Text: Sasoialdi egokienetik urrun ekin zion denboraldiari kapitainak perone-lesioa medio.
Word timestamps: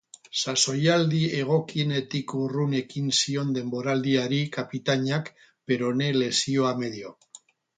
Sasoialdi 0.43 1.19
egokienetik 1.41 2.33
urrun 2.39 2.73
ekin 2.79 3.13
zion 3.19 3.53
denboraldiari 3.59 4.41
kapitainak 4.59 5.31
perone-lesioa 5.69 6.77
medio. 6.85 7.15